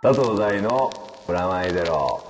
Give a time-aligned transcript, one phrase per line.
[0.00, 0.92] 佐藤大の
[1.26, 2.22] プラマイゼロ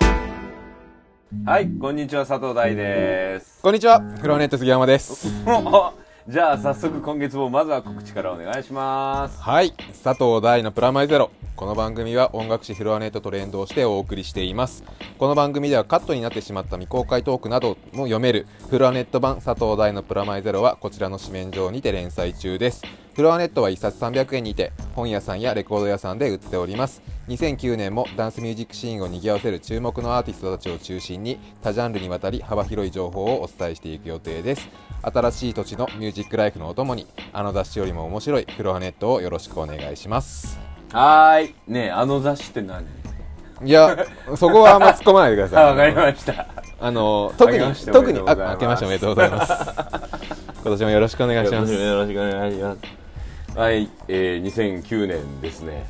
[1.45, 5.29] はいこんにちは佐藤大ですこんにちは、フロアネット杉山です。
[5.47, 5.93] お
[6.27, 11.31] じゃあ早速今月もまずは告知からお願いしますはい、佐藤大のプラマイゼロ。
[11.57, 14.83] この番組は音楽誌フロアネットと連動してお送りしています。
[15.19, 22.83] この番組ではカットになってしまった未公開トークなども読めるフロアネット版佐藤大のプラマイゼロはこちらの紙面上にて連載中です。
[23.19, 27.03] フロアネットは1冊300円にて本屋さんやレコード屋さんで売っております。
[27.27, 34.69] 2009年もダンスミュージックシーンを賑わせる注目のアーティストたちを中心に多ジャンルにわたり幅広い情報をお伝えしていく予定です。
[35.03, 40.57] 新しい土地のミュージックライフのお供にあの雑誌よりも面白いフロアネットをよろしくお願いします。
[40.93, 41.55] はーい。
[41.67, 42.87] ねえあの雑誌って何？
[43.65, 43.97] いや
[44.37, 45.91] そこはあんま突っ込まないでくだあさい。
[45.93, 46.47] わかりました。
[46.81, 49.53] あの特に特にあ明けましておめでとうございます。
[50.63, 51.73] 今年もよろしくお願いします。
[51.73, 53.08] よろしくお願いします
[53.59, 54.45] はい、えー、
[54.85, 55.85] 2009年ですね。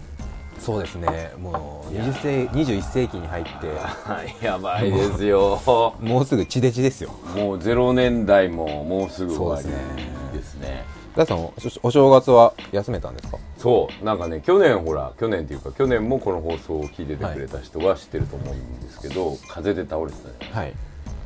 [0.58, 1.32] そうですね。
[1.38, 3.50] もう20世21世紀に入って。
[3.68, 5.60] は いやばいですよ。
[6.00, 7.10] もうすぐ地デジですよ。
[7.36, 9.82] もう0年代ももうすぐ終わりですね。
[10.32, 10.84] ですね。
[11.14, 11.52] ダイさんお
[11.82, 13.36] お正月は休めたんですか？
[13.58, 14.02] そう。
[14.04, 20.74] なんかね去年ほら去年っていうか去年もこの放送を聞いててくれた人は知ってると思うんですけど、風で倒れてたじゃないはい。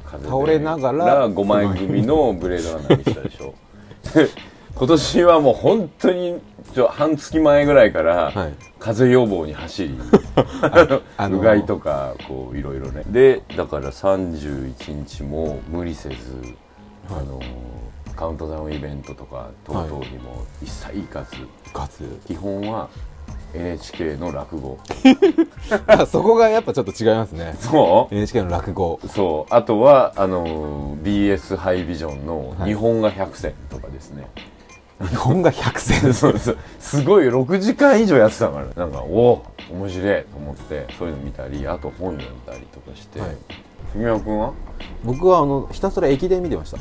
[0.07, 3.55] 風で倒れながら5枚組のブレードランナーにしたでしょ。
[4.13, 4.29] で
[4.75, 6.41] 今年はもう本当に
[6.75, 8.55] ちょ半月前ぐらいから、はい。
[8.79, 9.97] 風邪予防に走り
[11.17, 13.05] あのうがいとかこういろいろね。
[13.07, 16.17] でだから31日も無理せず、
[17.09, 17.41] あの
[18.17, 21.37] カウントダウンイベントとか等々にも一切行かず、
[21.73, 22.89] ガツ基本は
[23.55, 24.79] NHK の落語。
[25.87, 27.55] あそこがやっぱちょっと違いますね。
[27.61, 28.99] そ NHK の落語。
[29.03, 29.55] うそう。
[29.55, 34.27] あとはあの BS ハイビジョンのはい日本が100選とかですね、
[35.09, 38.67] 日本が100選そうそうすごい6時間以上やってたから。
[38.67, 43.37] なんかおお面白いと思ってそういうの見たりあと本読んだりとかして、はい。
[43.95, 44.53] 文雄君は？
[45.05, 46.79] 僕はあのひたすら駅伝見てました。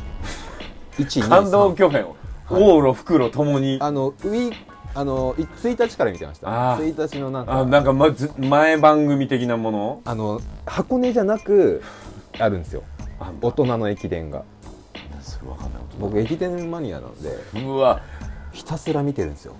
[0.97, 2.05] 1感動巨編
[2.49, 3.77] 往路袋ともに。
[3.81, 4.55] あのウィー
[4.93, 6.73] あのい1日から見てました。
[6.73, 6.95] あー。
[6.95, 7.59] 1日のなんか。
[7.59, 11.81] あなんかまず前番組的なものあの箱根じゃなく
[12.37, 12.83] あるんですよ。
[13.19, 14.43] あ大人の駅伝が。
[15.99, 17.29] 僕駅伝マニアなんで。
[17.63, 18.01] うわ
[18.51, 19.55] ひたすら見てるんですよ。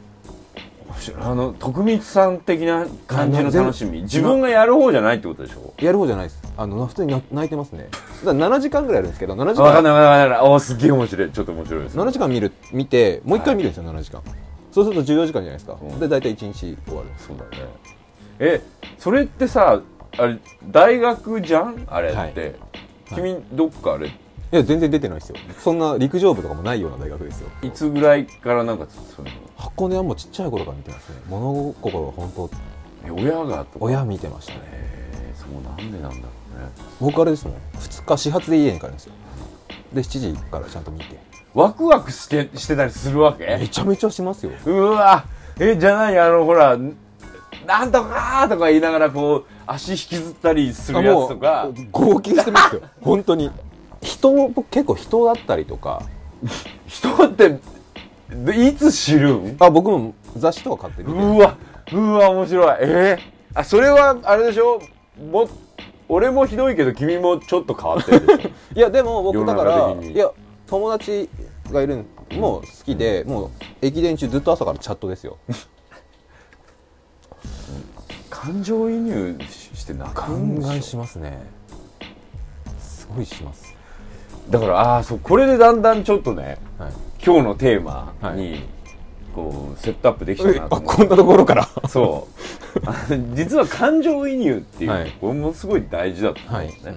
[1.21, 3.99] あの徳光さん的な感じの楽しみ。
[3.99, 5.73] あ自分がやる方じゃないってことでしょ？
[5.79, 6.43] やる方じゃないです。
[6.57, 7.87] あの普通にな泣いてますね。
[8.25, 9.63] だから7時間ぐらいやるんですけど7時間。
[9.63, 11.31] わかんないわかんないおーすっげえ面白い。
[11.31, 14.21] ちょっと面白いです7時間見る見てもう一回見るんですよ、7時間。
[14.71, 15.99] そうすると14時間じゃないですか、うん。
[15.99, 17.09] で大体1日終わる。
[17.17, 17.63] そうだね。
[18.39, 18.61] え
[18.99, 19.81] それってさ
[20.17, 20.37] あれ
[20.69, 21.83] 大学じゃん？
[21.87, 22.55] あれって、はい。
[23.15, 24.11] 君どっかあれ？
[24.51, 25.35] いや全然出てないですよ。
[25.63, 27.49] そんな陸上部とかもないような大学ですよ。
[27.61, 31.15] いつぐらいからなんかそういうの箱根はもうちっちゃい頃から見てますね。
[31.29, 32.49] 物心が本当
[33.07, 33.85] え親がとか？
[33.85, 34.59] 親見てましたね。
[34.63, 36.23] えー、そうなんでなんだろ
[36.57, 36.69] うね。
[36.99, 39.13] 僕あれですもん2日始発で家に帰るんですよ。
[39.93, 41.17] で7時からちゃんと見て。
[41.53, 43.45] ワクワクしてしてたりするわけ？
[43.57, 44.51] めちゃめちゃしますよ。
[44.65, 45.23] うわ
[45.59, 46.77] えじゃないあのほら
[47.65, 51.69] なんとかとか言いながらこう足引きずったりするやつとか。
[51.91, 52.81] 号泣してますよ。
[53.01, 53.49] 本当に
[54.01, 56.03] 人僕結構人だったりとか。
[56.87, 57.59] 人って
[58.29, 59.57] でいつ知るん？
[59.59, 61.57] あ僕も雑誌とか買って見てうわ
[61.93, 62.77] うわ面白い。
[62.81, 64.81] えー、あそれはあれでしょ？
[65.31, 65.47] も
[66.09, 68.49] 俺もひどいけど君もちょっと変わってるでしょ？
[68.79, 70.31] いやでも僕だからいや
[70.67, 71.29] 友達
[71.71, 73.49] がいるのも好きで、もう
[73.81, 75.37] 駅伝中ずっと朝からチャットですよ。
[78.29, 81.39] 感情移入しして泣くんで考えししますね。
[82.79, 83.70] すごいします。
[83.70, 83.70] ょ
[84.49, 86.93] だからああそうこれでだんだんちょっとねはい。
[87.23, 88.63] 今日のテーマはに
[89.35, 91.67] こうセットアップできたえなと思こんなところから？
[91.87, 92.41] そう。
[93.35, 95.11] 実は感情移入っていう、はい。
[95.21, 96.67] これもすごい大事だと思うんはい。
[96.67, 96.95] ですね、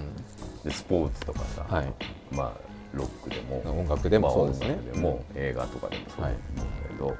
[0.65, 1.93] でスポーツとかさ、はい。
[2.31, 2.51] まあ
[2.93, 4.77] ロックでも音楽でもまあそうですね。
[4.93, 6.35] でも映画とかでもそうだはい。
[6.35, 7.15] と思うんだけど、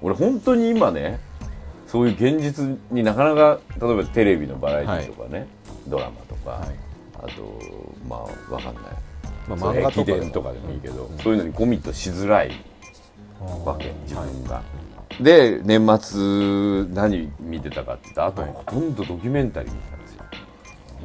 [0.00, 1.20] 俺本当に今ね
[1.86, 5.46] そういう現実になかなか例えばテレビのバラエティとかね、
[5.86, 6.68] ドラマとか、はい。
[7.18, 7.28] あと
[8.08, 8.20] まあ
[8.54, 8.84] わかんない、
[9.48, 12.50] まあ漫画とかでも駅伝とかでもいいけど、うんそういうのにコミットしづらい
[13.64, 14.62] わけ自はい分が、
[15.20, 18.50] で年末何見てたかって言ったらあとはい。
[18.52, 20.24] ほとんどドキュメンタリー見てたんですよ。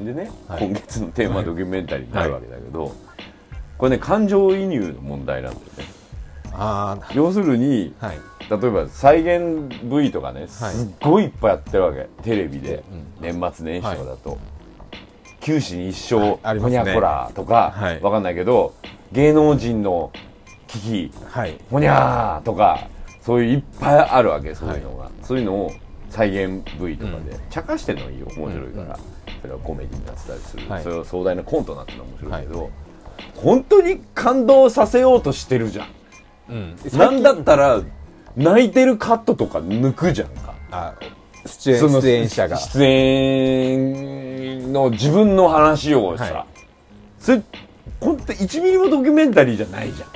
[0.03, 0.65] でね、はい。
[0.65, 2.95] 今月のテーマはドキュメンタリーになるわけだけど、
[3.77, 5.85] これね感情移入の問題なんだよね。
[6.55, 8.19] あ要するにあはい。
[8.49, 12.07] 例えば再現 V とかねすっごいいっぱいやってるわけ。
[12.23, 12.83] テレビで。
[13.21, 14.37] 年末年始とかだと
[15.43, 18.01] 「九死に一生ほにゃこら」とかはい。
[18.01, 18.73] わかんないけど
[19.11, 20.11] 芸能人の
[20.67, 21.57] 危機はい。
[21.69, 22.87] ほにゃーとか
[23.21, 25.71] そういういっぱいあるわけそういうのが、そういうのを
[26.09, 28.27] 再現 V とかで、茶化してるのはいいよ。
[28.37, 28.99] 面白いから、
[29.41, 30.83] それはコメディになってたりする、はい。
[30.83, 32.69] それは壮大なコントになってるのは面白いけど、
[33.35, 35.87] 本当に感動させようとしてるじゃん。
[36.49, 36.75] うん。
[36.97, 37.81] なんだったら
[38.35, 40.53] 泣いてるカットとか抜くじゃんか。
[40.69, 40.93] あ
[41.45, 42.57] 出演出演者が。
[42.57, 46.45] 出演の自分の話をさ、はい。
[47.19, 47.41] それ
[47.99, 50.09] 本当1ミリもドキュメンタリーじゃないじゃん。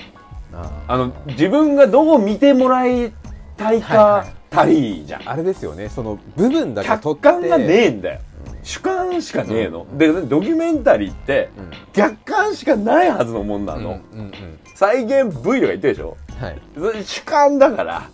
[0.62, 0.98] ああ。
[0.98, 3.14] の自分がどう見てもらい
[3.56, 5.90] たいかたりじゃん、あれですよね。
[5.90, 8.22] その部分だけ客観がねえんだよ。
[8.64, 11.72] 主観しかねえの、でドキュメンタリーってうん。
[11.94, 14.32] 客観しかないはずのもんなうんうんの、うん。
[14.76, 16.18] 再現 V とか言ってるでしょ。
[16.40, 16.62] はい。
[16.76, 18.10] それ主観だから、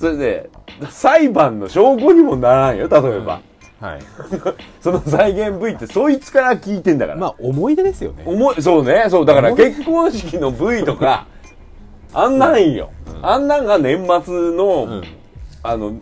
[0.00, 0.50] それで
[0.88, 3.42] 裁判の証拠にもならんよ例えば、
[3.80, 4.00] はい。
[4.80, 8.22] その再現 V ってそいつから聞いてんだから、まあ思い出ですよね。
[8.24, 9.26] 思いそうねそう。
[9.26, 11.26] だから結婚式の V とか
[12.14, 15.02] あんなんよ、あんなんが年末の、うん。
[15.62, 15.92] あの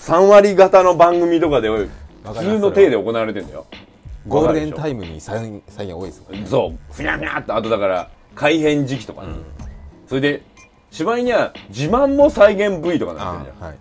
[0.00, 1.88] 3割型の番組とかで普
[2.34, 3.64] 通の体で行われてんだよ。
[4.26, 5.62] ゴールデンタイイムに再現
[5.94, 6.46] 多いですもんね。
[6.46, 6.94] そう。
[6.94, 9.28] ふにゃふにゃっとあとだから改変時期とかね、
[10.06, 10.42] それで
[10.90, 13.66] しまいには自慢も再現 V とかなってるじゃん。
[13.66, 13.76] あはい。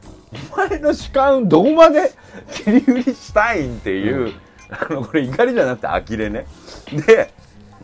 [0.53, 2.11] お前の主観どこまで
[2.51, 4.33] 切り売りしたいんっていう、
[4.69, 6.45] あのこれ怒りじゃなくて呆れね。
[7.07, 7.31] で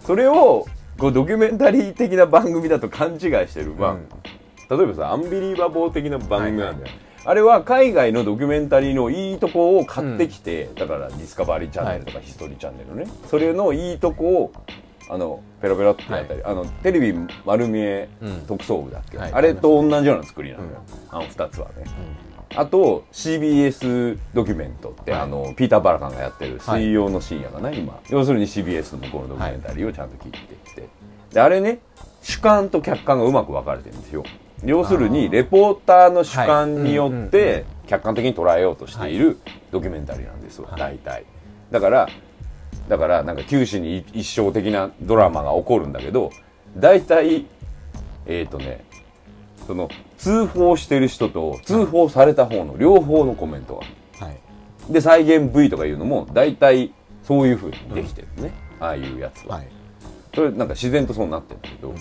[0.06, 0.66] それを
[0.98, 4.78] こうドキュメンタリー的な番組だと勘違いしてる、まあうん。
[4.78, 6.92] 例えばさアンビリーバボー的な番組なんだよ、
[7.26, 14.52] あれは海外のドキュメンタリーのいいとこを買ってきて、だからディスカバリーチャンネルとかヒストリーチャンネルね、それのいいとこを
[15.10, 17.14] あのペロペロってやったり、あのテレビ
[17.46, 18.46] 丸見えうん。
[18.48, 19.34] 特捜部だっけ、はい。
[19.34, 20.70] あれと同じような作りなのよ、
[21.10, 21.86] あの2つはね、
[22.56, 25.22] あと CBS ドキュメントって、はい。
[25.22, 26.82] あのピーター・バラカンがやってるはい。
[26.82, 28.00] 水曜の深夜かな、今。
[28.10, 30.38] 要するに CBS の向こうのドキュメンタリーをちゃんと切って。
[30.70, 30.88] きて、
[31.34, 31.80] であれね
[32.22, 34.24] 主観と客観がうまく分かれてるんですよ。
[34.66, 37.12] 要するにレポーターの主観によはい。
[37.12, 39.38] うんうんって客観的に捉えようとしている
[39.70, 41.26] ドキュメンタリーなんですよ、大体。
[41.70, 42.08] だから
[42.88, 46.32] だからなんか九死に一生的なドラマが起こるんだけど
[46.78, 47.46] 大体
[48.26, 48.84] えっ、とね
[49.68, 53.76] その通報してる人と通報された方の両方のコメント
[54.20, 54.26] が。
[54.26, 54.40] はい。
[54.90, 56.94] で再現 V とかいうのも大体
[57.24, 59.68] そういうふうにできてるね、ああいうやつは、はい。
[60.36, 61.94] それなんか自然とそうなってるんだけど、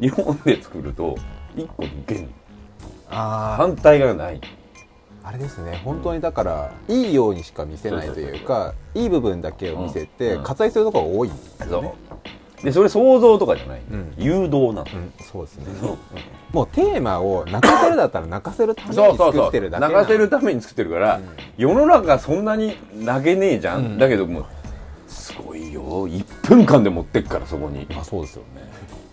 [0.00, 1.16] 日本で作ると
[1.54, 2.30] 一個抜けん
[3.10, 4.40] あ反対がない
[5.24, 5.80] ああれですね。
[5.84, 10.42] 本当にだからいいようにしか見せないというかいい部分だけを見せてうん。
[10.42, 11.94] 割愛するところが多いんですよそね
[12.62, 12.64] う。
[12.64, 14.14] でそれ想像とかじゃない、うん。
[14.18, 15.12] 誘導なの、うん。
[15.20, 15.64] そうですね。
[15.80, 15.98] そう
[16.52, 21.24] もうテーマを泣かせるだったら泣かせるために作ってるだけ泣かせるために作ってるから、うん。
[21.56, 22.76] 世の中そんなに
[23.06, 23.98] 投げねえじゃん、うん。
[23.98, 24.44] だけどもう
[25.06, 26.08] すごいよ。
[26.08, 27.86] 1分間で持ってっからそこに。
[27.96, 28.68] あそうですよね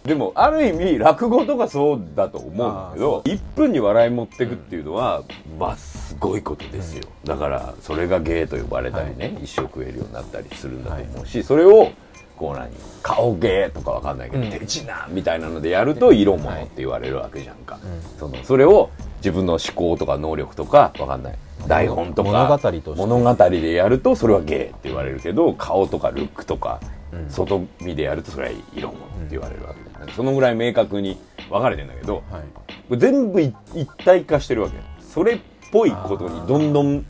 [0.07, 5.24] でもある意味落語とかそうだと思うんだけどあ1分に笑い持ってくっていうのは、
[5.59, 11.92] まあすごいことですよ、だからそれが芸と呼ばれたりね、一生食えるようになったりするんだと思うし、それを
[12.38, 12.69] こう何
[13.04, 14.50] 顔芸とかわかんないけど、うん。
[14.50, 17.77] 手品みたいなのでやると色物って言われるわけじゃんか、
[18.18, 21.38] そのそれを自分の思考とか能力とかわかんない。
[21.68, 22.92] 台本とか物語として。
[22.95, 26.97] 物語でやるとそれは芸って言われるけど顔とかルックとか、うん
[27.30, 31.19] 外見でやるとそれは色物って言われるわけじそのぐらい明確に
[31.50, 32.98] 分かれてんだけど、はい。
[32.98, 34.77] 全部一一体化してるわけ。
[35.01, 35.39] それっ
[35.72, 37.05] ぽいことにどんどん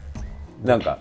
[0.63, 0.99] なんか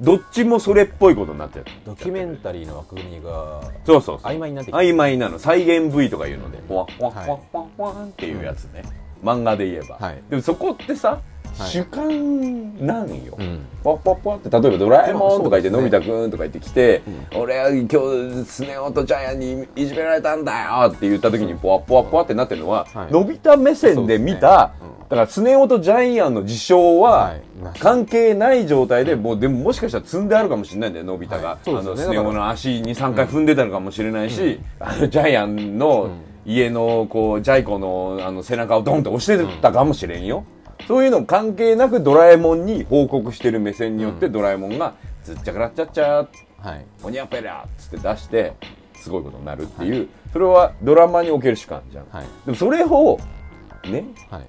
[0.00, 5.38] どっちもそれっぽいことになってるドキュメンタリーの枠組みがそうそう曖昧になって曖昧なの。
[5.38, 8.82] 再現 V とかいうのでポワポワポワポワポワンっていうやつね、
[9.22, 10.22] 漫画で言えば、はい。
[10.30, 13.60] でもそこってさ、はい主観なんよ、うん。
[13.82, 17.02] ポワポワポワって例えば「ドラえもん」とか言って「のび太くん」とか言ってきて
[17.34, 23.12] 「俺は今日スネ夫とジャイアンにいじめられたんだよ」って言った時にポワポワポワってなってるのは、はい。
[23.12, 24.72] のび太目線で見た、
[25.12, 27.34] だからスネ夫とジャイアンの事象は
[27.78, 36.08] 関係ない状態でもうでももしかしたら積んであるかもしれないんだよのび太が、あのスネ夫の足23回踏んでたのかもしれないし、あのジャイアンの
[36.46, 40.44] 家のこうジャイ子のあの背中をドンと押してたかもしれんよ、
[40.92, 44.92] そういうの関係なくドラえもんに報告してる目線によって、ドラえもんが
[45.24, 46.84] 「ずっちゃからっちゃっちゃはい。
[47.02, 48.52] おにゃぺりゃ」っつって出して
[48.94, 52.26] すごいことになるっていう、それはドラマにおける主観じゃん、はい。
[52.44, 53.18] でもそれを
[53.84, 54.42] ねはい。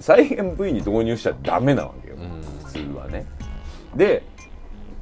[0.00, 2.42] 再現 V に導入しちゃダメなわけよ、うん。
[2.64, 3.26] 普通はね。
[3.94, 4.22] で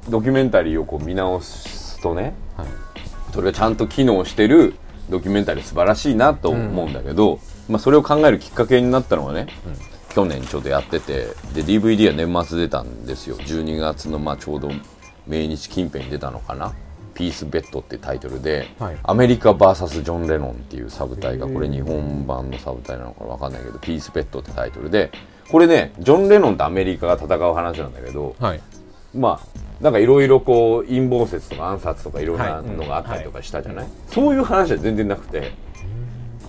[0.09, 2.67] ドキュメンタリーをこう見直すとねはい。
[3.33, 4.73] それがちゃんと機能してる
[5.09, 9.47] ドキュメンタリー素晴らしいなと思うんだけど、まあ、それを考えるきっかけになったのはね、
[10.13, 13.37] 去年ちょうどやっててで DVD は年末出たんですよ。
[13.37, 14.71] 12月のまあちょうど
[15.27, 16.73] 命日近辺に出たのかな
[17.13, 18.97] 「ピースベッド」ってタイトルで、はい。
[19.03, 25.11] アメリカ VS ジョン・レノンっていうサブタイがこれ日本版のサブタイなのか分かんないけど「ピースベッド」ってタイトルで
[25.49, 28.61] これねジョン・レノンとアメリカが戦う話なんだけどはい。
[29.13, 35.51] まあなんかいろいろこう陰謀説とか暗殺とかいろんなのがあったりとかしたじゃない、そういう話は全然なくて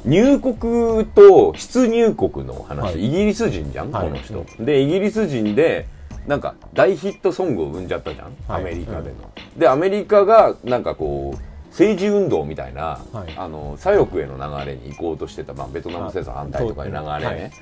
[0.05, 5.87] 入国と出入国の話、はいイギリス人じゃん、はいこの人、でイギリス人で
[6.27, 17.53] なんか大ヒットソングを生んじゃったじゃん、アメリカでの、でアメリカがなんかこう政治運動みたいな、はいあの左翼への流れに行こうとしてた、まあ、ベトナム戦争反対とかいう流れね、はい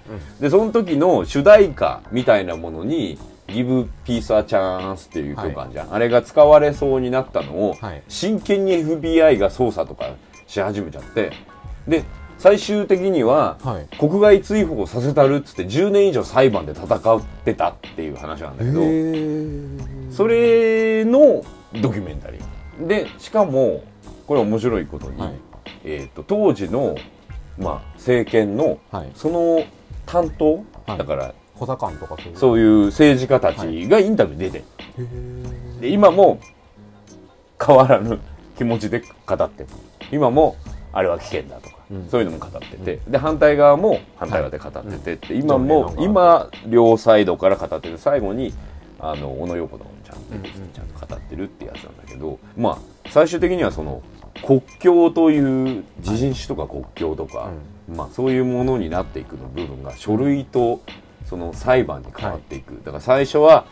[0.41, 3.19] でその時の主題歌みたいなものに
[3.49, 7.77] 「Give Peace a Chance」っていう曲あるじゃん、あれが使われそうになったのを、
[8.09, 10.11] 真剣に FBI が捜査とか
[10.47, 11.33] し始めちゃって
[11.87, 12.05] で
[12.41, 13.97] 最終的には、はい。
[13.99, 18.81] 国外追放させたるっつって10年以上裁判で戦ってたっていう話なんだけど、
[20.11, 21.45] それの
[21.83, 22.87] ドキュメンタリー。
[22.87, 23.85] でしかも
[24.27, 25.35] これ面白いことに、はい。
[25.85, 26.97] えー、と当時の、
[27.59, 29.11] まあ、政権のはい。
[29.15, 29.63] その
[30.07, 30.97] 担当、はい。
[30.99, 32.87] だから補佐官とかそういう。
[32.87, 34.65] 政治家たちがインタビュー出て、
[35.83, 36.41] で今も
[37.63, 38.19] 変わらぬ
[38.57, 39.69] 気持ちで語ってる。
[40.11, 40.57] 今も
[40.91, 41.80] あれは危険だとか、うん
[42.11, 45.15] そういうのも語ってて、で反対側も反対側で語ってて。
[45.15, 48.55] って、今も今両サイドから語ってて最後に
[49.01, 52.79] あの小野陽子のちゃんとちゃんと語ってるってやつなんだけど、まあ
[53.11, 54.03] 最終的にはその
[54.47, 57.51] 国境という自人種とか国境とか、
[57.93, 60.81] まあそういうものになっていくの部分が書類と
[61.25, 63.67] その裁判に変わっていく、だから最初は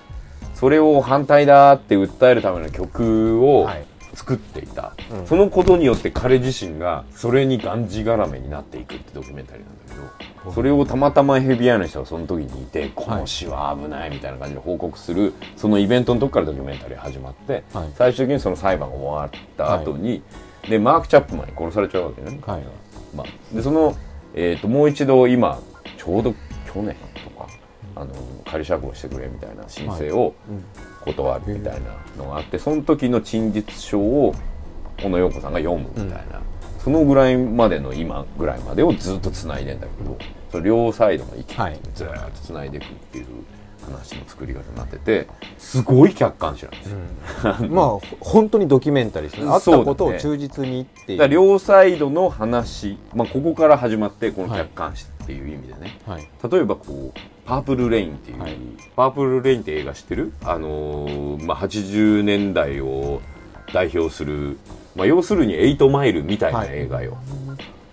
[0.55, 3.85] それを反対だって訴えるための曲をはい
[4.19, 5.27] 作っていた、うん。
[5.29, 17.93] そのことによって彼自身がそれにがんじがらめになっていくってドキュメンタリーなんだけどそれをたまたま FBI の人がその時にいてこの詩は危ないみたいな感じで報告するそのイベントのとこからドキュメンタリー始まって、はい。
[17.95, 20.23] 最終的にその裁判が終わった後に、
[20.69, 22.63] でマーク・チャップマンに殺されちゃうわけね、はい。
[23.15, 23.97] まあ、でその、
[24.35, 25.61] えー、ともう一度今
[25.97, 26.35] ちょうど
[26.67, 27.47] 去年とか
[27.95, 28.13] あの
[28.45, 30.65] 仮釈放してくれみたいな申請をうん
[31.13, 34.35] 断るみたいなのがあってその時の陳述書を
[35.03, 36.41] 小野陽子さんが読むみたいな、
[36.83, 39.81] そのぐらいまでの今ぐらいまでをずっとつないでん。
[39.81, 40.19] だけど
[40.51, 43.27] その両サイドの息はいずっとつないでいくっていう
[43.85, 46.99] 話の作り方になっててすごい客観視なんですよ。
[47.71, 49.51] まあほ本当にドキュメンタリーですね。
[49.51, 51.19] あったことを忠実にっていう。
[51.19, 56.29] だから両サイドの話、まあ、ここから始まってこの客観視っていう意味でね、はい。
[56.51, 58.57] 例えばこう「パープルレイン」っていう、はい。
[58.97, 60.33] パープルレインって映画知ってる？
[60.45, 63.21] あのーまあ、80年代を
[63.73, 64.59] 代表する、
[64.97, 67.19] まあ、要するに「エイトマイル」みたいな映画よ、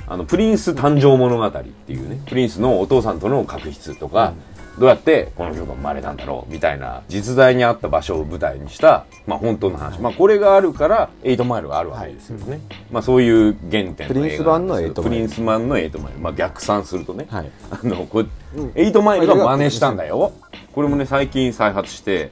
[0.08, 4.34] あのプリンス誕生物語っていうねプリンスのお父さんとの確執とか、
[4.78, 12.60] どうやってこの曲が生まれたんだろうみたいな実在にあった場所を舞台にした、まあ、本当の話、まあ、これがあるから「エイトマイル」があるわけですよね、
[12.92, 14.94] まあ、そういう原点プリンス版のエイトマイル。
[14.94, 17.52] プリンス版のエイトマイル、まあ、逆算するとね、はい。
[17.72, 18.28] あのこれ、
[18.76, 20.34] エイトマイルが真似したんだよ。
[20.74, 22.32] これもね最近再発して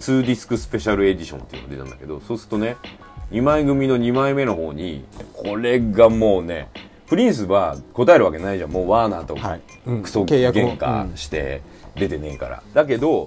[0.00, 2.76] 2ディスクスペシャルエディションっていうのが出たんだけどそうするとね
[3.30, 6.68] 2枚組の2枚目の方にこれがもうね
[7.06, 8.70] プリンスは答えるわけないじゃん。
[8.70, 9.60] もうワーナーとはい。
[9.86, 10.02] うん。
[10.02, 11.60] クソ喧嘩して
[11.96, 13.26] 出てねえから、だけど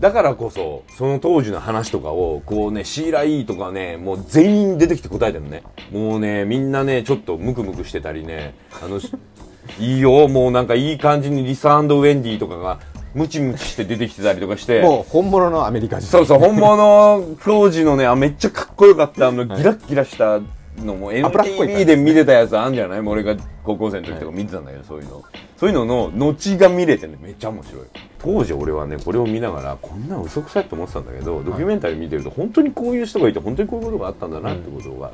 [0.00, 5.62] だからこそその当時の話とかをこうねシーラ・Eとかねもう全員出てきて答えてるのね。
[5.92, 8.98] もうねみんなねちょっとムクムクしてたりねあの
[9.78, 12.80] いいよもうなんかいい感じにリサウェンディとかが
[13.14, 14.82] ムチムチして出てきてたりとかして。
[14.82, 16.08] もう本物のアメリカ人。
[16.08, 19.28] そうそう本物当時のねあめっちゃかっこよかった。
[19.28, 20.40] あのギラッギラした
[20.78, 23.00] のも MTV で見てたやつあんじゃない？
[23.00, 25.22] 俺が高校生の時とか見てたんだけど、そういうの
[25.56, 27.86] そういうのの後が見れてねめっちゃ面白い
[28.18, 35.12] 当時俺はねこれを見ながらこんな嘘くさいと思ってたんだけどドキュメンタリー見てると本当にこういう人がいて本当にこういうことがあったんだなってことが、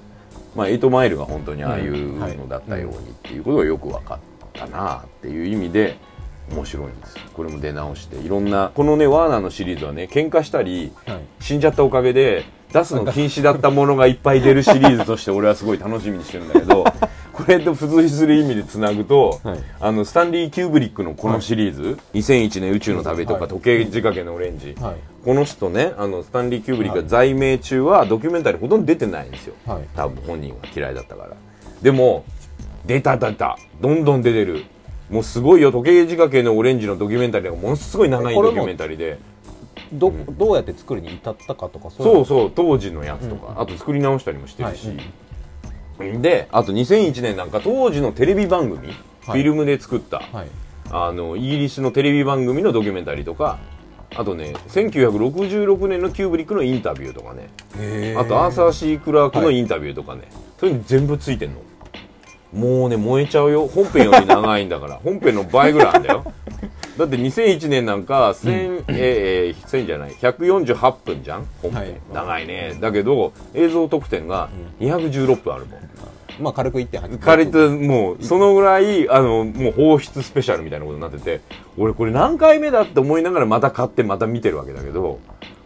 [0.54, 4.18] まあエイトマイルが本当にああいうのだったようにっていうことがよく分かっ
[4.52, 5.98] たなっていう意味で
[6.50, 16.84] 面白いんですこれも出直していろんなこのねワーナーのシリーズはね喧嘩したりはい死んじゃったおかげで出すの禁止だったものがいっぱい出るシリーズとして俺はすごい楽しみにしてるんだけど
[17.38, 19.58] これと付随する意味でつなぐと、はい。
[19.80, 24.94] あのスタンリー・キューブリックのこのシリーズ、2001年宇宙の旅とか、はい時計仕掛けのオレンジ、はい。
[25.24, 29.82] この人ねあのスタンリー・キューブリックが存命中はドキュメンタリーほとんど出てないんですよ、はい。
[29.94, 31.36] 多分本人は嫌いだったから。
[31.80, 32.24] でも
[32.84, 33.56] 出た出た。
[33.80, 34.64] どんどん出てる。
[35.08, 35.70] もうすごいよ。
[35.70, 39.18] 時計仕掛けのオレンジのドキュメンタリーがものすごい長いドキュメンタリーで
[39.92, 44.90] どどうやって作るに至ったかとかそううそう当時のやつとか、あと作り直したりもしてるし、
[46.20, 50.48] であと2001年なんか当時のテレビ番組、フィルムで作った、はい。
[50.90, 53.58] あのイギリスのテレビ番組のドキュメンタリーとか
[54.16, 57.50] あとね1966年のキューブリックのインタビューとかね。
[57.78, 60.28] へあとアーサー・シー・クラークのインタビューとかね、
[60.58, 60.72] そうい。
[60.72, 61.60] うの全部ついてんの。
[62.52, 63.66] もうね燃えちゃうよ。
[63.66, 64.96] 本編より長いんだから。
[65.04, 66.24] 本編の倍ぐらいあるんだよ
[66.98, 71.46] だって2001年なんか1000、えー、1000じゃない148分じゃん？
[71.62, 72.00] 本編、はい。
[72.12, 72.76] 長いね。
[72.80, 74.48] だけど映像特典が
[74.80, 75.80] 216分あるもん。
[76.40, 81.40] まあ軽く1.8借りてもうそのぐらいあのもう放出スペシャルみたいなことになってて
[81.76, 85.18] 俺これ何回目だって思いながらまた買ってまた見てるわけだけど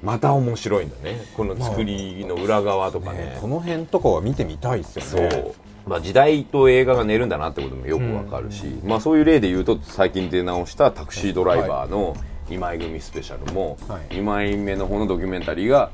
[0.02, 1.20] また面白いんだね。
[1.36, 3.18] この作りの裏側とかね。
[3.18, 5.20] ねこの辺とかは見てみたいですよそう。
[5.20, 5.52] ね。
[5.86, 12.16] まあ、時代と映画が寝るんだなってこともよくわかるし、まあ、そういう例で言うと最近出直したタクシードライバーの
[12.48, 15.90] 2枚組スペシャルも、はい2枚目の方のドキュメンタリーが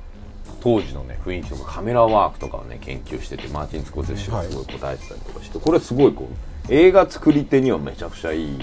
[0.60, 6.28] 当時のね雰囲気とかカメラワークとかをね研究しててマーチン・スコセッシがすごい答えてたりとかして、これすごいこ
[6.68, 8.58] う映画作り手にはめちゃくちゃいい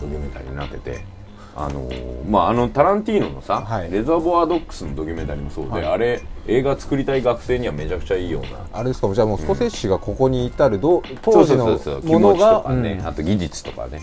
[0.00, 1.17] ドキュメンタリーになってて。
[1.60, 3.90] あのーまあ、あのタランティーノのさ、はい。
[3.90, 5.84] レザーボアドックスのドキュメンタリーもそうで、はい。
[5.86, 8.48] あれ映画作りたい学生にはめちゃくちゃいいような。
[8.72, 12.02] あれですかじゃあもうスコセッシがここに至るど当時のそうそうそう。
[12.02, 14.02] 気もの持ちとがかね、あと技術とかね、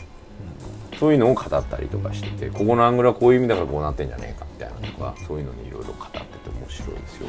[1.00, 7.27] そういうのを語ったりとかしててここのアングルはこういう意味だからこうなってんじゃねえかみたいなとかそういうのにいろいろ語ってて面白いですよ。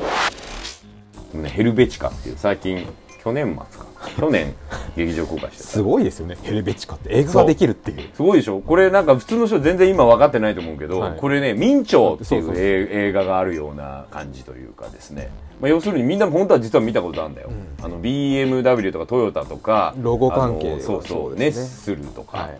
[1.42, 2.86] ねヘルベチカっていう最近
[3.26, 3.86] 去年末か。
[4.20, 4.54] 去年
[4.96, 5.68] 劇場公開してた。
[5.68, 6.36] すごいですよね。
[6.44, 8.08] ヘルベチカって映画ができるっていう。
[8.14, 8.60] すごいでしょ？
[8.60, 11.18] これなんか普通の人全然今分かってないと思うけど、はい。
[11.18, 15.28] これね「明朝」っていう映映画があるような感じというかですね、
[15.60, 17.50] まあ、要するにみんな本当は実は見たことあるんだよ、
[17.82, 21.46] あの BMW とかトヨタとかロゴ関係そうそうね。
[21.46, 22.58] ネッスルとか、はい。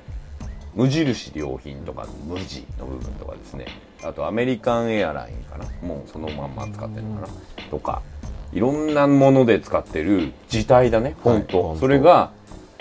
[0.75, 3.67] 無印良品とか無地の部分とかですね。
[4.03, 5.65] あとアメリカンエアラインかな。
[5.87, 7.29] もうそのまんま使ってるのかな、
[7.71, 8.03] とか
[8.57, 12.33] いろんなもので使ってる字体だねフォント、はいそれが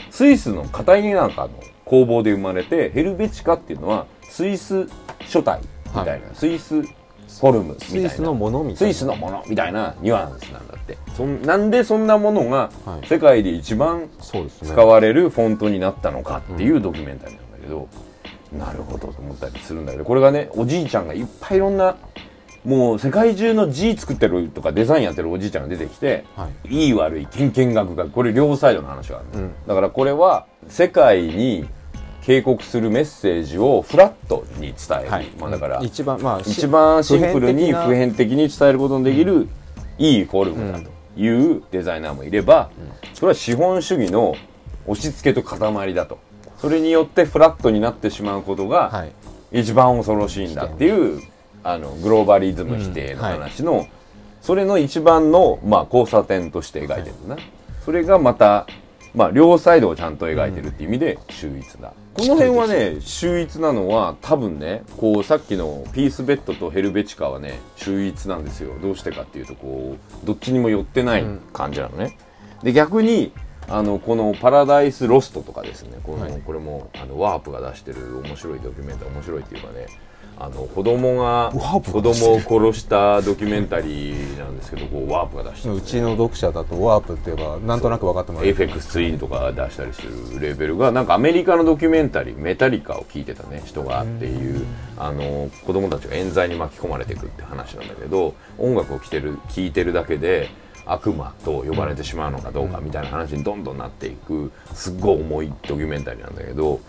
[0.10, 1.50] スイスの片入なんかの
[1.84, 4.88] 工房で生まれてヘルベチカっていうのはスイス
[5.28, 6.22] 書体みたいな、はい。
[6.34, 8.10] スイスフォルムみたいな。
[8.10, 8.94] スイスのものみたいな。
[8.94, 10.98] スイスのものみたいなニュアンスなんだって。
[11.18, 13.08] そんなんでそんなものがはい。
[13.08, 17.90] 世界で一番使われるフォントになったのかっていうドキュメンタリーなんだけど、
[18.58, 21.98] なるほどと思ったりするんだけどこれがねおじいちゃんがいっぱいいろんな
[22.66, 26.86] もう世界中の字作ってるとかデザインやってるおじいちゃんが出てきて、はい。
[26.86, 29.54] いい悪いけんけんがくがこれ両サイドの話がある、うん。
[29.68, 31.68] だからこれは世界に
[32.24, 35.28] 警告するメッセージをフラットに伝える、はい。
[35.40, 39.48] まあ、だから一番まあし一番シンプルに普遍普遍的に伝えることのできる
[40.00, 40.90] いいフォルムだと
[41.22, 42.72] いうデザイナーもいれば、
[43.14, 44.36] それは資本主義の
[44.88, 46.18] 押し付けと塊だと。
[46.58, 49.12] それによってフラットになってしまうことがはい。
[49.52, 51.22] 一番恐ろしいんだっていう、
[51.66, 53.88] あのグローバリズム否定の話の、
[54.42, 57.42] それの一番の、まあ、交差点として描いてるんだな、
[57.84, 58.68] それがまた、
[59.16, 68.78] まあ、両サイドをちゃんと描いてるっていう意味で秀逸だ、この辺はね秀逸なのは多分ねこうさっきのピースベッドとヘルベチカはね秀逸なんですよ。
[68.80, 72.16] どうしてかっていうとこうどっちにも寄ってない感じなのね、
[72.62, 73.32] で逆に
[73.68, 76.42] あのこの「パラダイス・ロスト」とかですねこの、はい。
[76.46, 79.88] これもあのワープが出してる面白いドキュメンタ面白いっていうかね
[80.38, 85.76] あの子供が子供を殺したドキュメンタリーなんですけどこうワープが出してる。
[85.76, 94.66] うちの読者だとワープって言えばなんとなく分かってもらえエるフェクスツインとか出したりするレーベルがなんかアメリカのドキュメンタリーメタリカを聞いてたね人がっていう
[94.98, 100.50] あの子供たちが冤罪に巻き込まれていくって話なんだけど音楽を聴いてる聞いてるだけで
[100.86, 106.80] 悪魔と呼ばれてしまうのかどうかみたいな話にどんどんなっていくすっごい重いドキュメンタリーなんだけど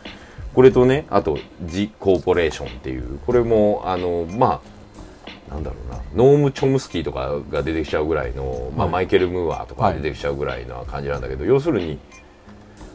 [0.57, 4.63] これとねあと「ジ・コーポレーション」っていうこれもあのま
[5.49, 11.99] あなんだろうなノーム・チョムスキーとかが出てきちゃうぐらいの、まあ、マイケル・ムーアとかが出てきちゃうぐらいな感じなんだけど、要するに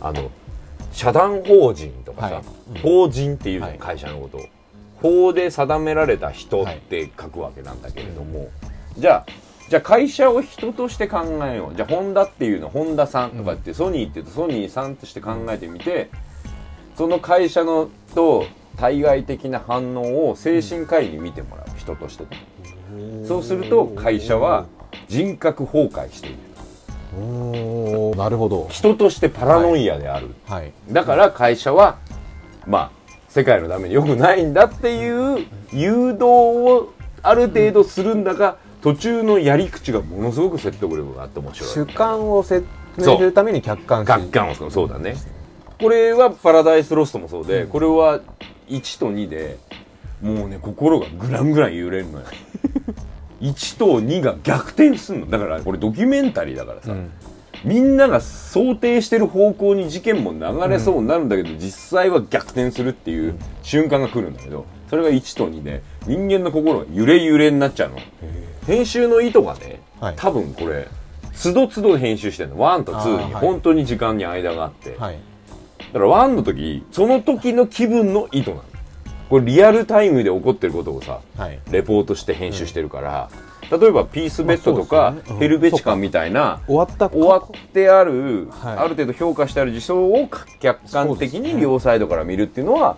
[0.02, 0.32] あの
[0.92, 2.80] 社団法人とかさ、はい。
[2.80, 4.42] 法人っていう会社のことを
[4.96, 8.50] 法で定められた人って書くわけなんだけれども、
[8.98, 9.32] じゃあ
[9.70, 11.76] じゃあ会社を人として考えよう。
[11.76, 16.10] じゃあホンダっていうのホンダさんとかって、ソニーっていうとソニーさんとして考えてみて
[17.02, 18.46] その会社のと
[18.78, 24.68] 対外的な反応を精神科医に見てもらう人としてねそうすると会社は
[25.08, 26.38] 人格崩壊している。
[28.16, 28.68] なるほど。
[28.70, 30.72] 人としてパラノイアである、はい。
[30.92, 31.98] だから会社は
[32.68, 41.70] まあ世界のために良くないんだっていう誘導をある程度するんだが途中のやり口がものすごく説得力があって面白い。
[41.72, 44.12] 主観を説明するために客観視。
[44.12, 45.16] 楽観をそうだね
[45.82, 48.22] これはパラダイスロストもそうで、これは
[48.70, 49.58] 1と2で
[50.22, 52.26] もうね心がグラングラン揺れるのよ。
[53.42, 55.28] 1と2が逆転すんの。
[55.28, 57.10] だからこれドキュメンタリーだからさ、うん。
[57.64, 67.98] みんなが想定してる方向に事件も流れそうになるんだけど、実際は逆転するっていう瞬間が来るんだけどそれが1と2で人間の心が揺れ揺れになっちゃうの。
[68.68, 70.14] 編集の意図がね、はい。
[70.16, 70.88] 多分これ
[71.34, 72.58] つどつど編集してるの。
[72.58, 75.18] 1と2に本当に時間に間があって、はい
[75.94, 78.64] だから1の時その時の気分の意図なの。
[79.30, 81.60] これリアルタイムで起こってることをさはい。
[81.72, 83.30] レポートして編集してるから、
[83.72, 85.22] 例えばピースベッドとか、ね。
[85.30, 85.38] うん。
[85.38, 87.10] ヘルベチカンみたいな終わった。
[87.10, 88.78] 終わってある、はい。
[88.78, 92.98] ある程度評価してある事象を客観的に両サイドから見るっていうのは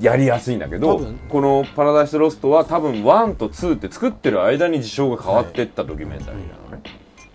[0.00, 6.82] やりやすいんだけどこの「パラダイスロスト」は多分1と2って作ってる間に事象が変わってったドキュメンタリーなのね、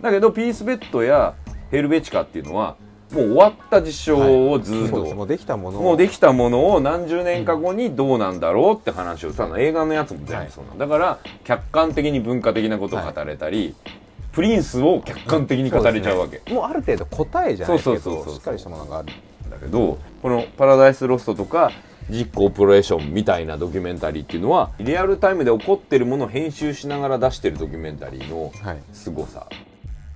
[0.00, 1.34] だけどピースベッドや
[1.70, 2.76] ヘルベチカっていうのは
[3.14, 5.82] もう終わった事象をずっと、そうですもうできたものを。
[5.82, 10.86] もうできたものを何十年か後にどうなんだろうって話をさ映画のやつも全部そうなんだ。
[10.86, 13.74] から客観的に文化的なことを語れたり、
[14.32, 18.34] プリンスを客観的に語れちゃうわけ、もうある程度答えじゃないけそうそうそうそう。
[18.34, 19.08] どしっかりしたものがある。
[19.50, 21.70] だけどこの「パラダイスロスト」とか
[22.10, 28.78] 「実行プロレーション」みたいなドキュメンタリーっていうのはリアルタイムで起こってるものを編集しながら出してるドキュメンタリーのはい。
[28.92, 29.46] 凄さ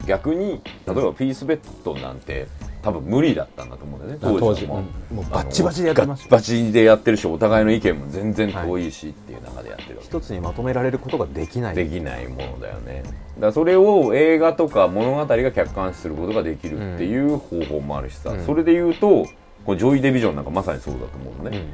[0.06, 2.46] 逆に例えばピースベッドなんて
[2.82, 4.74] 多分無理だったんだと思うんだよね当時は。
[4.74, 4.80] も。
[4.80, 10.08] ううんもうバッチバチでやってましたバッチでやってるしお互いの意見も全然遠いしっていう中でやってるわけ。
[10.08, 11.74] 一つにまとめられることができない。
[11.74, 13.02] できないものだよね
[13.38, 18.46] だそれを映画とか物語が客観視することができるっていう方法もあるしさ、うん。
[18.46, 19.26] それで言うと
[19.64, 21.64] このジョイ・デビジョンなんかまさにそうだと思うのね、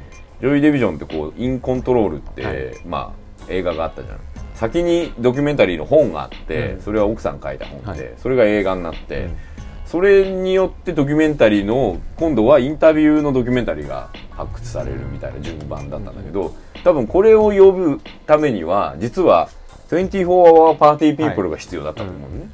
[0.41, 2.57] ジョイ・デビジョンってこうインコントロールって、はい。
[2.85, 4.19] まあ映画があったじゃん
[4.55, 6.81] 先にドキュメンタリーの本があって、うん。
[6.81, 8.13] それは奥さん書いた本で、はい。
[8.17, 9.37] それが映画になって、うん。
[9.85, 19.47] それによってドキュメンタリーの今度はインタビューのドキュメンタリーが発掘されるみたいな順番だったんだけど多分これを呼ぶためには実は
[19.89, 22.49] 24 Hour Party People が必要だったと思うね、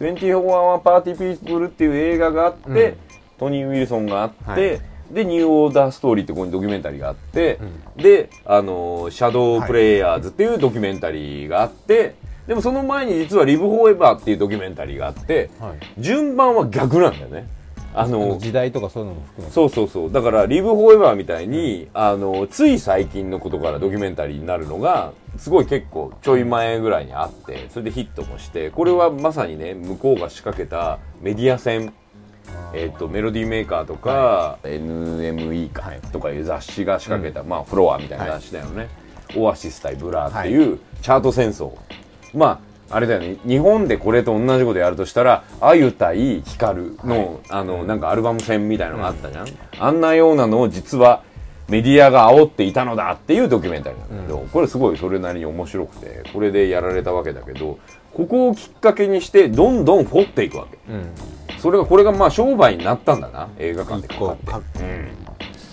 [0.00, 0.14] うん。
[0.14, 2.96] 24 Hour Party People っていう映画があって、うん。
[3.38, 7.58] トニー・ウィルソンがあって、はいでニューオーダーストーリーってここにドキュメンタリーがあって、
[7.96, 16.02] であのシャドープレイヤーズっていうドキュメンタリーがあってでもその前に実はリブ・フォーエバーっていうドキュメンタリーがあってはい。
[16.02, 17.48] 順番は逆なんだよね。
[17.96, 19.54] あの時代とかそういうのも含めて。
[19.54, 20.12] そうそうそう。
[20.12, 31.92] だからリブ・フォーエバーみたいに、あのつい最近のことからドキュメンタリーになるのがすごい結構ちょい前ぐらいにあってそれでヒットもしてこれはまさにね向こうが仕掛けたメディア戦
[32.74, 36.00] えっとメロディーメーカーとか、NME か、はい。
[36.12, 38.88] とかいう雑誌が仕掛けた、まあフロアみたいな雑誌だよね、
[39.36, 41.72] オアシス対ブラーっていうチャート戦争、
[42.34, 43.36] まああれだよね。
[43.46, 49.46] 日本でこれと同じことやるとしたら「あゆ対ヒカルの」あのなんかアルバム戦みたいなのがあったじゃん、
[49.78, 51.22] あんなようなのを実は
[51.68, 57.78] メディアが煽っていたのだっていうドキュメンタリーなんだけど、これすごいそれなりに面白くてこれでやられたわけだけど
[58.12, 60.78] ここをきっかけにしてどんどん掘っていくわけ。
[60.92, 61.06] うん
[61.64, 64.80] それがこれがまあ商売になったんだな映画館でかかって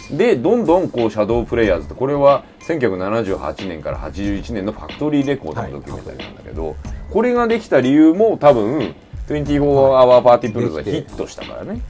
[0.09, 0.17] うん。
[0.17, 6.77] でどんどんこうシャドープレイヤーズってこれは1978年から81年のファクトリーレコードのドキュメンタリーなんだけど、
[7.09, 8.95] これができた理由も多分
[9.27, 11.81] 24 Hour Party Plus がヒットしたからね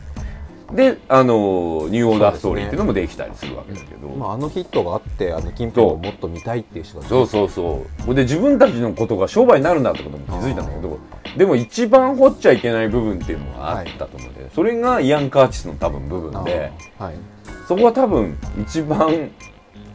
[0.75, 8.15] であのニューオーダーストーリーっていうのもできたりするわけだけど、まあ、あのヒットがあってあの近辺をもっと見たいっていう人がそうそうそう。
[8.15, 10.99] で自分たちのことが商売になるんだってことも気づいたんだけど
[11.37, 17.15] でも一番掘っちゃいけない部分っていうのがあったと思うんで、それがイアン・カーチスの多分部分ではい。
[17.67, 19.31] そこは多分一番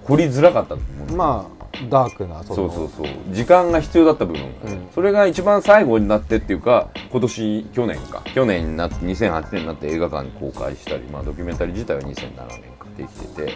[0.04, 1.16] 掘りづらかったと思う。
[1.16, 1.55] まあ
[1.88, 3.34] ダークなそのそうそうそう。
[3.34, 4.88] 時間が必要だった部分うん。
[4.94, 8.22] それが一番最後になってっていうか今年去年か。
[8.34, 13.52] 去年になって2008年になって映画館に公開したり、まあ、ドキュメンタリー自体は2007年かできてて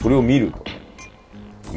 [0.00, 0.84] それを見るとね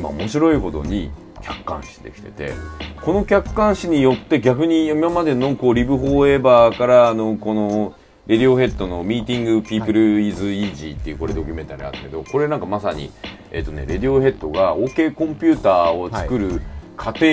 [0.01, 2.53] まあ面白いほどに客観視できてて
[3.01, 7.93] この客観視によって逆に今までのこうリブ・フォーエバーからあのこの
[8.27, 13.09] レディオヘッドの「ミーティング・ピープル・イズ・イージー」っていうこれドキュメンタリーあるけどこれなんかまさに、
[13.51, 16.61] えっとね、レディオヘッドが OK コンピューターを作る
[16.97, 17.25] 過程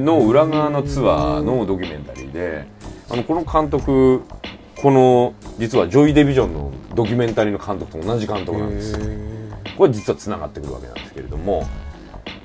[0.00, 2.66] の裏側のツアーのドキュメンタリーで
[3.10, 4.22] あのこの監督
[4.76, 8.92] この実はジョイ・デビジョンのドキュメンタリーの監督と同じ監督なんです。
[8.92, 8.98] よ
[9.78, 11.64] これ実はつながってくるわけなんですけれども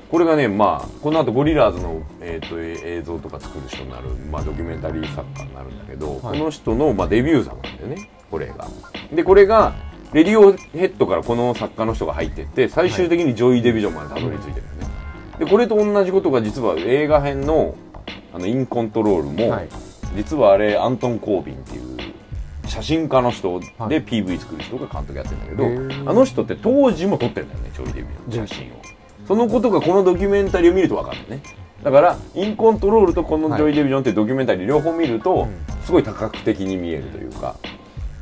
[0.10, 8.68] これがねまあこの後ゴリラーズの、えー、とえ映像とか作る人になる、まあ、ドキュメンタリー作家になるんだけど、この人の、まあ、デビュー作なんだよねこれが。
[9.14, 9.74] でこれが
[10.14, 14.88] レディオヘッドからこの作家の人が入ってって最終的にジョイ・デビジョンまでたどり着いてるよね、
[15.38, 17.76] でこれと同じことが実は映画編の
[18.34, 19.70] あのインコントロールも、はい。
[20.16, 22.14] 実はあれアントン・コービンっていう
[22.66, 28.99] 写真家の人はでい PV 作る人が監督やってるんだけど、あの人って当時も撮ってるんだよねジョイ・デビジョンの写真を
[29.30, 31.44] そのことがこのドキュメンタリーを見ると分かるね。
[31.84, 35.86] だからインコントロールとこのジョイ・デビジョンっていうドキュメンタリー両方見ると、うん。
[35.86, 37.56] すごい多角的に見えるというか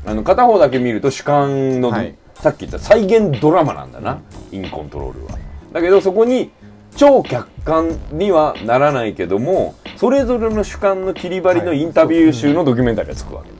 [0.06, 2.14] あの片方だけ見ると主観の、はい。
[2.36, 4.20] さっき言った再現ドラマなんだな、
[4.52, 5.40] インコントロールは。
[5.72, 6.52] だけどそこに
[6.98, 13.50] 超客観にはならないけどもそれぞれの主観の切り張りのインタビュー集のドキュメンタリーがつくわけ。
[13.50, 13.56] だ、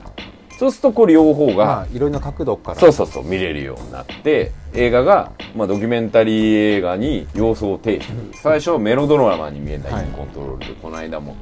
[0.58, 2.80] そうするとこう両方が、まあいろんな角度から。
[2.80, 8.18] そうそうそう見れるようになって映画がまあ、ドキュメンタリー映画に要素を呈してる。
[8.34, 11.36] 最初はメロドラマに見えないコントロールで、この間も。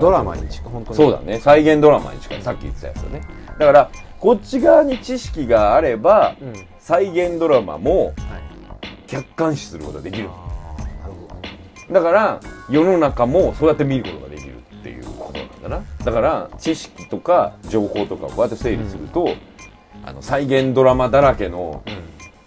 [0.00, 0.96] ドラマに近い本当に。
[0.96, 1.40] そうだね。
[1.40, 2.42] 再現ドラマに近い。
[2.42, 3.22] さっき言ってたやつだね。
[3.58, 6.48] だからこっち側に知識があれば、うん。
[6.52, 8.14] はい再現ドラマも
[9.08, 10.28] 客観視することができる。
[10.30, 11.26] あーなるほ
[11.88, 14.45] どだから世の中もそうやって見ることができる
[15.68, 15.78] ことな。
[15.78, 19.28] んだから知識とか情報とかをこうやって整理すると、
[20.04, 21.82] あの再現ドラマだらけの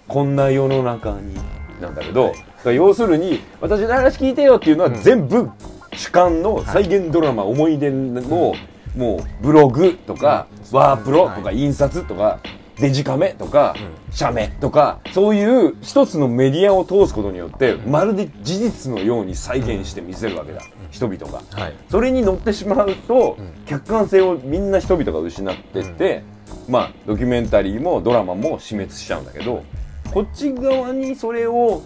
[0.07, 1.35] こんな世の中に
[1.81, 2.33] なんだけど、
[2.65, 5.49] 要するに私の話聞いてよっていうのは全部
[5.93, 8.53] 主観の再現ドラマ、思い出の、
[8.95, 12.39] もうブログとか、ワープロとか印刷とか、
[12.77, 13.75] デジカメとか、
[14.11, 21.41] 写メとかそういう一つのメディアを通すことによって、まるで事実のように再現して見せるわけだ、人々が。
[21.51, 21.73] はい。
[21.89, 23.65] それに乗ってしまうと、ん。
[23.65, 26.23] 客観性をみんな人々が失ってって、
[26.67, 29.63] まあドキュメンタリーもドラマも死滅しちゃうんだけど
[30.11, 31.83] こっち側にそれを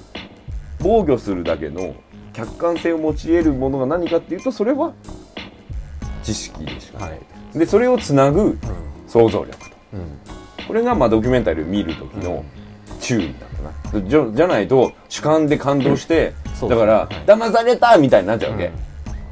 [0.79, 1.95] 防御するだけの
[2.31, 4.93] 客観性を持ち得るものが何かっていうとそれは
[6.23, 7.15] 知識でしかない、は
[7.55, 7.59] い。
[7.59, 8.57] でそれをつなぐ
[9.07, 9.75] 想像力と。
[9.93, 10.65] うん。
[10.65, 12.45] これがまあドキュメンタリーを見る時の
[13.01, 14.09] 注意なんだな。
[14.09, 17.15] じゃじゃないと主観で感動して、だから、はい。
[17.27, 18.73] 騙されたみたいになっちゃうわけ、うん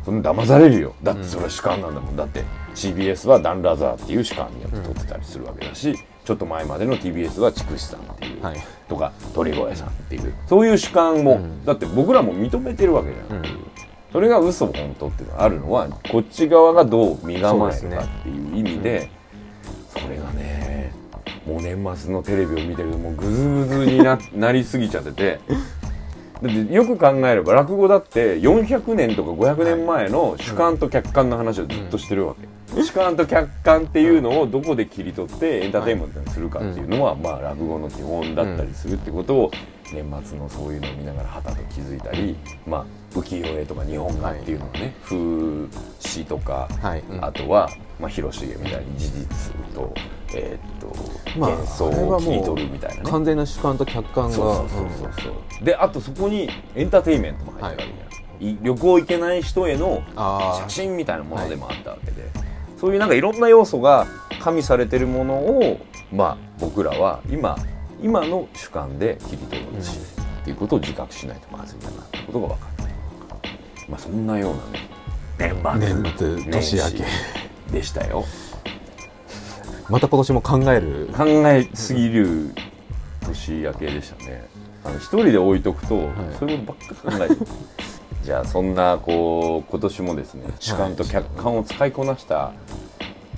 [0.04, 0.96] その騙されるよ。
[1.04, 2.16] だってそれは主観なんだもん。
[2.16, 2.44] だって
[2.76, 8.58] CBS はダン・ラザーっていう主観によって撮ってたりするわけだし、ちょっと前までの TBS は筑紫さんっていう、はい。
[8.88, 11.66] とか鳥越さんっていうそういう主観も、うん。
[11.66, 13.44] だって僕らも認めてるわけじゃん、うん。
[14.12, 19.10] それが嘘本当っていうのがあるのはこっち側がどう身構えるかっていう意味で
[19.90, 20.92] それがね
[21.46, 25.40] もう年末のテレビを見てるともうグズグズにななりすぎちゃってて
[26.42, 39.52] だってよく考えれば落語だって400年とか500年前の主観と客観の話をずっとしてるわけ、主観と客観っていうのをどこで切り取ってエンターテインメントにするかっていうのは、まあ落語の基本だったりするってことを
[39.94, 46.68] 年末のそういうのを見ながらはたと気づいたり、まあ浮世絵とか日本画っていうのをね、風刺とか、
[47.22, 49.28] あとは、まあ、広重みたいに事実
[49.76, 49.94] と,、
[50.36, 50.94] えーっ
[51.34, 53.10] とまあ幻想あれはもうを切り取るみたいなね。
[53.10, 54.36] 完全な主観と客観が。
[54.36, 55.30] そうそうそうそうそ
[55.62, 55.66] う。
[55.66, 57.96] であとそこにエンターテインメントも入ってるわ
[58.40, 62.24] けじゃん、い旅行行けない人への写真みたいなものでもあったわけで、
[62.78, 64.08] そういうなんかいろんな要素が
[64.42, 65.80] 加味されてるものを
[66.12, 67.56] まあ僕らは今
[68.02, 72.82] 今の主観で切り取ろうとしてるっていうことを自覚しないとまずいんだなってことが分かる
[73.88, 74.88] まあそんなようなね。
[75.38, 77.06] 年末年末年明け。
[77.72, 78.26] でしたよ
[79.92, 81.10] また今年も考える？
[81.16, 82.54] 考えすぎる
[83.26, 84.48] 年明けでしたね。
[84.86, 87.42] あの一人で置いとくと、そればっか考えてる。
[88.24, 92.54] じゃあそんなこう今年もですね主観と客観を使いこなした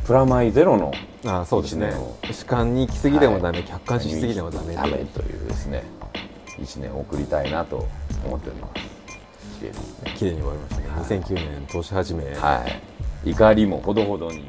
[0.06, 0.92] プラマイゼロの
[1.26, 1.92] あーそうですね。
[2.32, 3.68] 主観に行き過ぎでもダメ、はい。
[3.68, 5.84] 客観視しすぎでもダメダメというですね
[6.62, 7.88] 一年を送りたいなと
[8.24, 8.74] 思っております。
[9.60, 10.82] 綺麗ですね綺麗に終わりました
[11.16, 12.64] ね、2009年投資始め、は
[13.26, 13.32] い。
[13.32, 14.44] 怒りもほどほどに